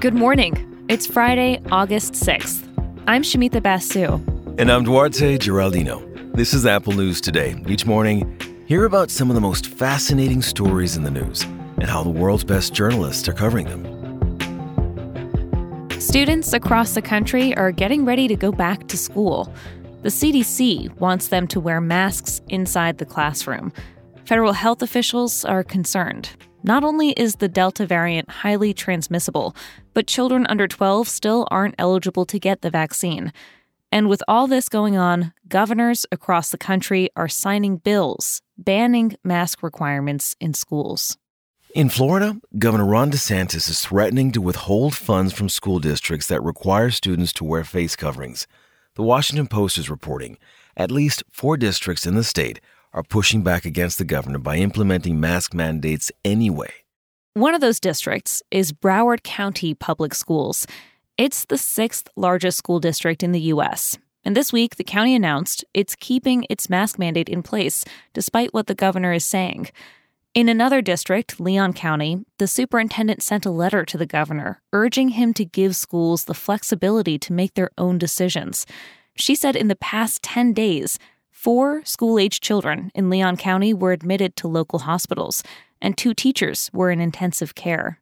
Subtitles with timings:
[0.00, 0.86] Good morning.
[0.88, 2.64] It's Friday, August 6th.
[3.08, 4.20] I'm Shumita Basu.
[4.56, 6.34] And I'm Duarte Geraldino.
[6.34, 7.60] This is Apple News Today.
[7.66, 12.04] Each morning, hear about some of the most fascinating stories in the news and how
[12.04, 13.98] the world's best journalists are covering them.
[16.00, 19.52] Students across the country are getting ready to go back to school.
[20.02, 23.72] The CDC wants them to wear masks inside the classroom.
[24.28, 26.28] Federal health officials are concerned.
[26.62, 29.56] Not only is the Delta variant highly transmissible,
[29.94, 33.32] but children under 12 still aren't eligible to get the vaccine.
[33.90, 39.62] And with all this going on, governors across the country are signing bills banning mask
[39.62, 41.16] requirements in schools.
[41.74, 46.90] In Florida, Governor Ron DeSantis is threatening to withhold funds from school districts that require
[46.90, 48.46] students to wear face coverings.
[48.94, 50.36] The Washington Post is reporting
[50.76, 52.60] at least four districts in the state
[52.92, 56.72] are pushing back against the governor by implementing mask mandates anyway.
[57.34, 60.66] One of those districts is Broward County Public Schools.
[61.16, 63.98] It's the sixth largest school district in the U.S.
[64.24, 68.66] And this week, the county announced it's keeping its mask mandate in place, despite what
[68.66, 69.68] the governor is saying.
[70.34, 75.32] In another district, Leon County, the superintendent sent a letter to the governor urging him
[75.34, 78.66] to give schools the flexibility to make their own decisions.
[79.16, 80.98] She said in the past 10 days,
[81.38, 85.44] four school age children in Leon County were admitted to local hospitals,
[85.80, 88.00] and two teachers were in intensive care.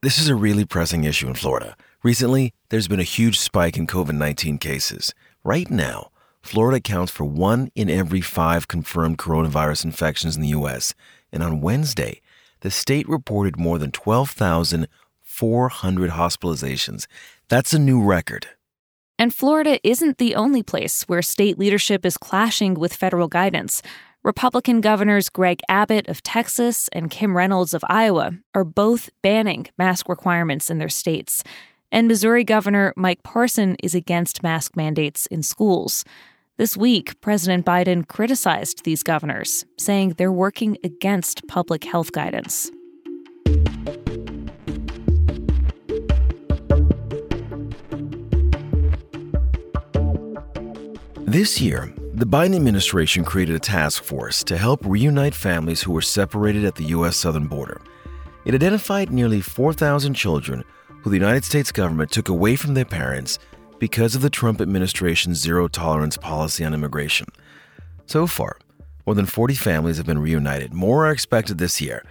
[0.00, 1.76] This is a really pressing issue in Florida.
[2.02, 5.12] Recently, there's been a huge spike in COVID 19 cases.
[5.44, 10.94] Right now, Florida accounts for one in every five confirmed coronavirus infections in the U.S.
[11.30, 12.22] And on Wednesday,
[12.60, 17.06] the state reported more than 12,400 hospitalizations.
[17.48, 18.46] That's a new record.
[19.18, 23.82] And Florida isn't the only place where state leadership is clashing with federal guidance.
[24.22, 30.08] Republican governors Greg Abbott of Texas and Kim Reynolds of Iowa are both banning mask
[30.08, 31.42] requirements in their states.
[31.90, 36.04] And Missouri Governor Mike Parson is against mask mandates in schools.
[36.56, 42.70] This week, President Biden criticized these governors, saying they're working against public health guidance.
[51.28, 56.00] This year, the Biden administration created a task force to help reunite families who were
[56.00, 57.18] separated at the U.S.
[57.18, 57.82] southern border.
[58.46, 60.64] It identified nearly 4,000 children
[61.02, 63.38] who the United States government took away from their parents
[63.78, 67.26] because of the Trump administration's zero tolerance policy on immigration.
[68.06, 68.56] So far,
[69.04, 70.72] more than 40 families have been reunited.
[70.72, 72.06] More are expected this year.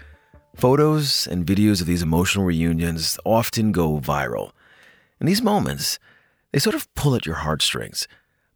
[0.55, 4.51] Photos and videos of these emotional reunions often go viral.
[5.19, 5.97] In these moments,
[6.51, 8.07] they sort of pull at your heartstrings.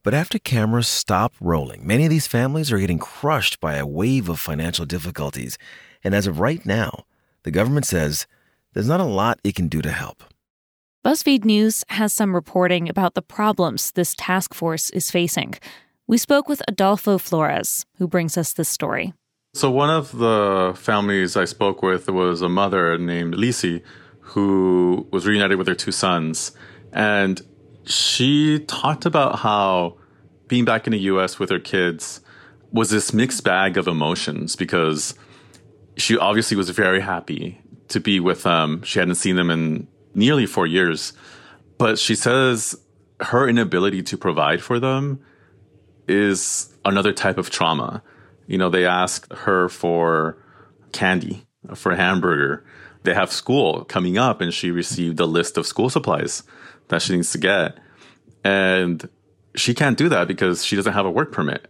[0.04, 4.30] But after cameras stop rolling, many of these families are getting crushed by a wave
[4.30, 5.60] of financial difficulties.
[6.04, 7.06] And as of right now,
[7.44, 8.26] the government says
[8.74, 10.24] there's not a lot it can do to help.
[11.06, 15.56] BuzzFeed News has some reporting about the problems this task force is facing.
[16.08, 19.14] We spoke with Adolfo Flores, who brings us this story.
[19.54, 23.82] So, one of the families I spoke with was a mother named Lisi,
[24.20, 26.54] who was reunited with her two sons.
[26.94, 27.42] And
[27.86, 29.98] she talked about how
[30.48, 32.22] being back in the US with her kids
[32.72, 35.14] was this mixed bag of emotions because
[35.98, 37.60] she obviously was very happy
[37.90, 38.82] to be with them.
[38.84, 41.14] She hadn't seen them in nearly four years.
[41.78, 42.76] But she says
[43.20, 45.20] her inability to provide for them
[46.08, 48.02] is another type of trauma.
[48.48, 50.38] You know, they ask her for
[50.92, 52.66] candy, for a hamburger.
[53.04, 56.44] They have school coming up, and she received a list of school supplies
[56.90, 57.78] that she needs to get.
[58.44, 59.08] And
[59.56, 61.68] she can't do that because she doesn't have a work permit.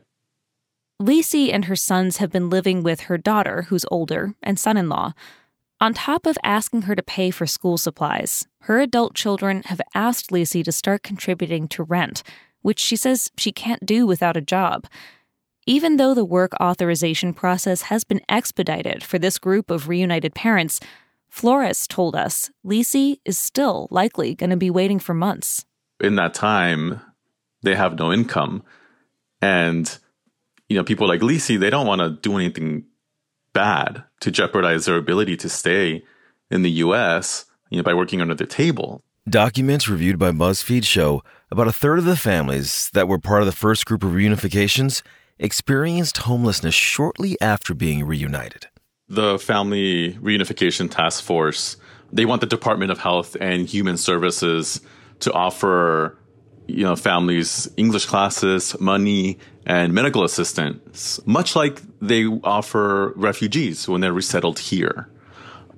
[1.01, 4.87] Lisi and her sons have been living with her daughter, who's older, and son in
[4.87, 5.13] law.
[5.79, 10.29] On top of asking her to pay for school supplies, her adult children have asked
[10.29, 12.21] Lisi to start contributing to rent,
[12.61, 14.85] which she says she can't do without a job.
[15.65, 20.79] Even though the work authorization process has been expedited for this group of reunited parents,
[21.31, 25.65] Flores told us Lisi is still likely going to be waiting for months.
[26.01, 26.99] In that time,
[27.63, 28.63] they have no income.
[29.41, 29.97] And,
[30.67, 32.83] you know, people like Lisi, they don't want to do anything
[33.53, 36.03] bad to jeopardize their ability to stay
[36.51, 39.01] in the US you know, by working under the table.
[39.27, 43.45] Documents reviewed by BuzzFeed show about a third of the families that were part of
[43.45, 45.01] the first group of reunifications
[45.39, 48.67] experienced homelessness shortly after being reunited.
[49.11, 51.75] The Family Reunification Task Force,
[52.13, 54.79] they want the Department of Health and Human Services
[55.19, 56.17] to offer
[56.67, 63.99] you know families English classes, money, and medical assistance, much like they offer refugees when
[63.99, 65.09] they're resettled here.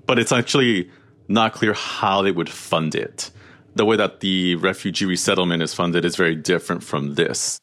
[0.06, 0.92] But it's actually
[1.28, 3.32] not clear how they would fund it.
[3.74, 7.58] The way that the refugee resettlement is funded is very different from this.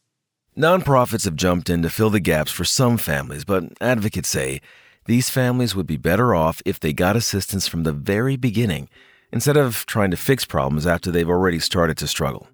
[0.59, 4.61] Nonprofits have jumped in to fill the gaps for some families, but advocates say
[5.07, 8.89] these families would be better off if they got assistance from the very beginning
[9.33, 12.49] instead of trying to fix problems after they've already started to struggle.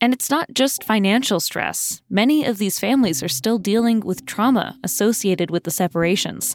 [0.00, 2.02] And it's not just financial stress.
[2.10, 6.54] Many of these families are still dealing with trauma associated with the separations.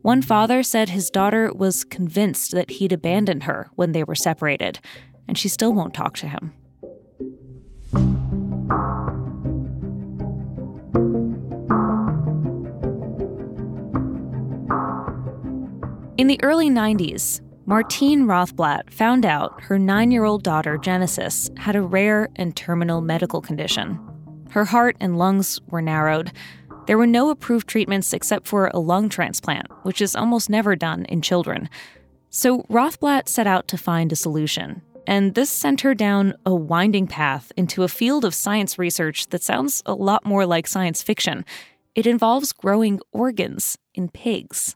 [0.00, 4.78] One father said his daughter was convinced that he'd abandoned her when they were separated,
[5.26, 6.54] and she still won't talk to him.
[16.18, 21.76] In the early 90s, Martine Rothblatt found out her nine year old daughter, Genesis, had
[21.76, 24.00] a rare and terminal medical condition.
[24.50, 26.32] Her heart and lungs were narrowed.
[26.88, 31.04] There were no approved treatments except for a lung transplant, which is almost never done
[31.04, 31.68] in children.
[32.30, 34.82] So Rothblatt set out to find a solution.
[35.06, 39.44] And this sent her down a winding path into a field of science research that
[39.44, 41.44] sounds a lot more like science fiction.
[41.94, 44.74] It involves growing organs in pigs.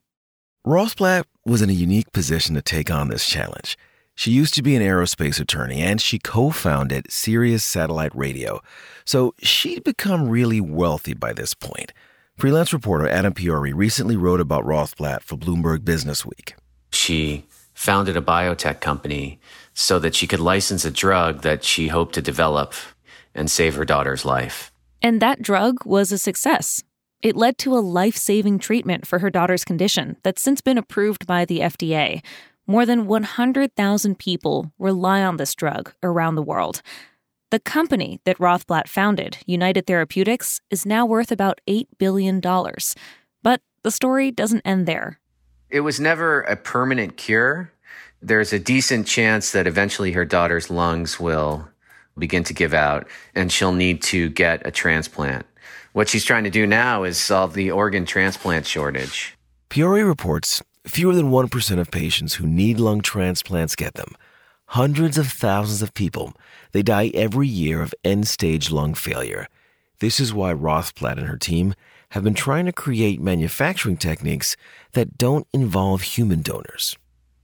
[0.65, 3.77] Rothblatt was in a unique position to take on this challenge.
[4.15, 8.61] She used to be an aerospace attorney and she co founded Sirius Satellite Radio,
[9.05, 11.93] so she'd become really wealthy by this point.
[12.37, 16.55] Freelance reporter Adam Piore recently wrote about Rothblatt for Bloomberg Business Week.
[16.93, 19.41] She founded a biotech company
[19.75, 22.75] so that she could license a drug that she hoped to develop
[23.35, 24.73] and save her daughter's life.
[25.01, 26.83] And that drug was a success.
[27.23, 31.25] It led to a life saving treatment for her daughter's condition that's since been approved
[31.25, 32.21] by the FDA.
[32.67, 36.83] More than 100,000 people rely on this drug around the world.
[37.51, 42.41] The company that Rothblatt founded, United Therapeutics, is now worth about $8 billion.
[42.41, 45.21] But the story doesn't end there.
[45.71, 47.71] It was never a permanent cure.
[48.21, 51.69] There's a decent chance that eventually her daughter's lungs will
[52.19, 55.47] begin to give out and she'll need to get a transplant.
[55.93, 59.37] What she's trying to do now is solve the organ transplant shortage.
[59.69, 64.15] Piore reports fewer than 1% of patients who need lung transplants get them.
[64.69, 66.33] Hundreds of thousands of people,
[66.73, 69.47] they die every year of end stage lung failure.
[70.01, 71.75] This is why Rothblatt and her team
[72.13, 74.57] have been trying to create manufacturing techniques
[74.93, 76.97] that don't involve human donors.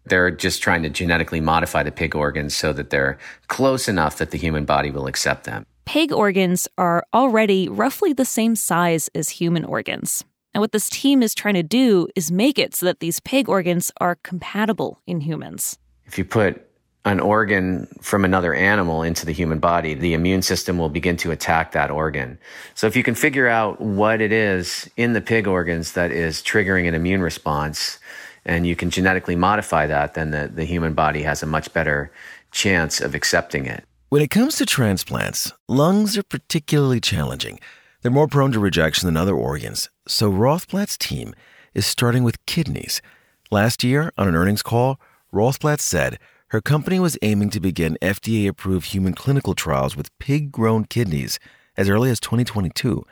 [0.06, 3.18] They're just trying to genetically modify the pig organs so that they're
[3.48, 8.26] close enough that the human body will accept them pig organs are already roughly the
[8.26, 10.22] same size as human organs.
[10.52, 13.48] And what this team is trying to do is make it so that these pig
[13.48, 15.78] organs are compatible in humans.
[16.04, 16.62] If you put
[17.06, 21.30] an organ from another animal into the human body, the immune system will begin to
[21.30, 22.38] attack that organ.
[22.74, 26.42] So if you can figure out what it is in the pig organs that is
[26.42, 27.98] triggering an immune response,
[28.44, 32.12] and you can genetically modify that, then the, the human body has a much better
[32.50, 33.87] chance of accepting it.
[34.10, 37.60] When it comes to transplants, lungs are particularly challenging.
[38.00, 41.34] They're more prone to rejection than other organs, so Rothblatt's team
[41.74, 43.02] is starting with kidneys.
[43.50, 44.98] Last year, on an earnings call,
[45.30, 46.18] Rothblatt said
[46.48, 51.38] her company was aiming to begin FDA approved human clinical trials with pig grown kidneys
[51.76, 53.04] as early as 2022.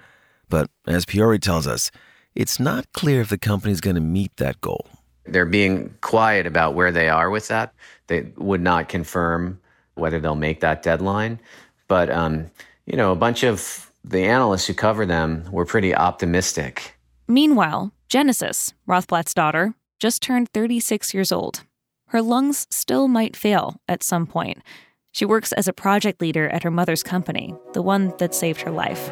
[0.49, 1.91] But as Piore tells us,
[2.35, 4.87] it's not clear if the company is going to meet that goal.
[5.27, 7.75] They're being quiet about where they are with that.
[8.07, 9.61] They would not confirm
[9.97, 11.41] whether they'll make that deadline.
[11.89, 12.47] But, um,
[12.87, 16.95] you know, a bunch of the analysts who cover them were pretty optimistic.
[17.27, 21.65] Meanwhile, Genesis, Rothblatt's daughter, just turned 36 years old.
[22.09, 24.63] Her lungs still might fail at some point.
[25.11, 28.71] She works as a project leader at her mother's company, the one that saved her
[28.71, 29.11] life.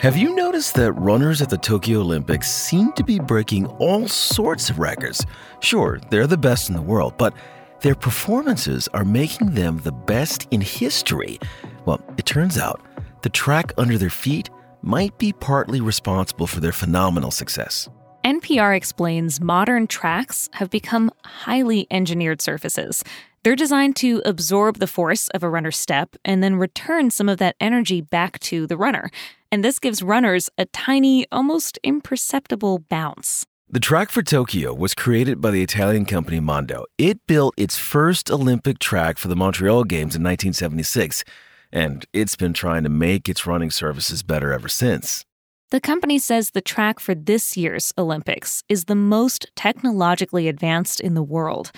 [0.00, 4.70] Have you noticed that runners at the Tokyo Olympics seem to be breaking all sorts
[4.70, 5.26] of records?
[5.60, 7.34] Sure, they're the best in the world, but
[7.82, 11.38] their performances are making them the best in history.
[11.84, 12.80] Well, it turns out
[13.20, 14.48] the track under their feet
[14.80, 17.86] might be partly responsible for their phenomenal success.
[18.24, 23.02] NPR explains modern tracks have become highly engineered surfaces.
[23.42, 27.38] They're designed to absorb the force of a runner's step and then return some of
[27.38, 29.10] that energy back to the runner
[29.52, 33.46] and this gives runners a tiny, almost imperceptible bounce.
[33.68, 36.86] The track for Tokyo was created by the Italian company Mondo.
[36.98, 41.24] It built its first Olympic track for the Montreal Games in 1976,
[41.72, 45.24] and it's been trying to make its running surfaces better ever since.
[45.70, 51.14] The company says the track for this year's Olympics is the most technologically advanced in
[51.14, 51.70] the world.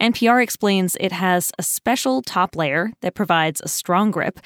[0.00, 4.38] NPR explains it has a special top layer that provides a strong grip,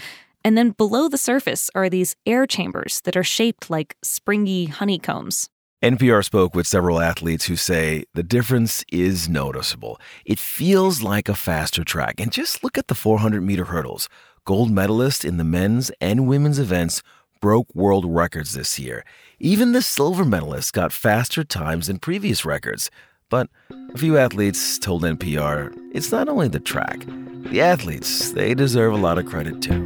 [0.43, 5.51] and then below the surface are these air chambers that are shaped like springy honeycombs.
[5.83, 10.01] NPR spoke with several athletes who say the difference is noticeable.
[10.25, 12.15] It feels like a faster track.
[12.19, 14.09] And just look at the 400 meter hurdles.
[14.47, 17.03] Gold medalists in the men's and women's events
[17.45, 19.05] broke world records this year.
[19.39, 22.91] Even the silver medalists got faster times than previous records.
[23.29, 23.51] But
[23.93, 27.05] a few athletes told NPR it's not only the track,
[27.51, 29.83] the athletes, they deserve a lot of credit too.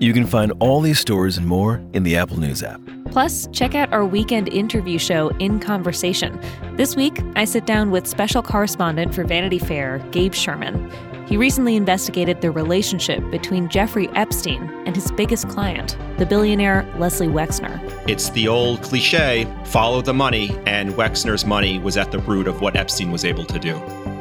[0.00, 2.80] You can find all these stories and more in the Apple News app.
[3.10, 6.40] Plus, check out our weekend interview show, In Conversation.
[6.76, 10.90] This week, I sit down with special correspondent for Vanity Fair, Gabe Sherman.
[11.26, 17.26] He recently investigated the relationship between Jeffrey Epstein and his biggest client, the billionaire Leslie
[17.26, 17.80] Wexner.
[18.08, 22.60] It's the old cliche follow the money, and Wexner's money was at the root of
[22.60, 23.74] what Epstein was able to do.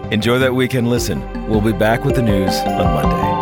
[0.09, 1.47] Enjoy that weekend listen.
[1.47, 3.34] We'll be back with the news on Monday.